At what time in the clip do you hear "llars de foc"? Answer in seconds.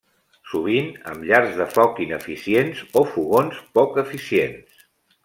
1.31-2.01